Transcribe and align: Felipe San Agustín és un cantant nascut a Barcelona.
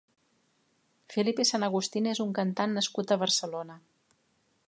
Felipe 1.15 1.45
San 1.49 1.65
Agustín 1.67 2.09
és 2.13 2.23
un 2.25 2.33
cantant 2.41 2.75
nascut 2.79 3.13
a 3.17 3.21
Barcelona. 3.27 3.77